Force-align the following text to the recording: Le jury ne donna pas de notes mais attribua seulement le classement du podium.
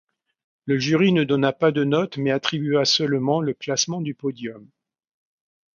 Le 0.65 0.79
jury 0.79 1.13
ne 1.13 1.23
donna 1.23 1.53
pas 1.53 1.71
de 1.71 1.83
notes 1.83 2.17
mais 2.17 2.31
attribua 2.31 2.85
seulement 2.85 3.39
le 3.39 3.53
classement 3.53 4.01
du 4.01 4.15
podium. 4.15 4.67